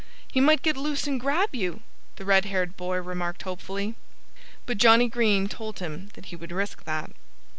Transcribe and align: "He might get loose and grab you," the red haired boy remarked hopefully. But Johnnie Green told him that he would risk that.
"He 0.31 0.41
might 0.41 0.63
get 0.63 0.75
loose 0.77 1.05
and 1.05 1.19
grab 1.19 1.53
you," 1.53 1.81
the 2.15 2.25
red 2.25 2.45
haired 2.45 2.75
boy 2.75 2.97
remarked 2.99 3.43
hopefully. 3.43 3.93
But 4.65 4.79
Johnnie 4.79 5.09
Green 5.09 5.47
told 5.47 5.77
him 5.77 6.09
that 6.15 6.25
he 6.25 6.35
would 6.35 6.51
risk 6.51 6.85
that. 6.85 7.11